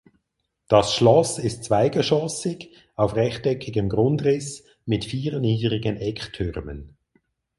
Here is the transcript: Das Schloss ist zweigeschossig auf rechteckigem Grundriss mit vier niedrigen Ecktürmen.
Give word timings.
Das 0.67 0.95
Schloss 0.95 1.37
ist 1.37 1.63
zweigeschossig 1.65 2.71
auf 2.95 3.15
rechteckigem 3.15 3.87
Grundriss 3.87 4.63
mit 4.83 5.05
vier 5.05 5.39
niedrigen 5.39 5.95
Ecktürmen. 5.97 6.97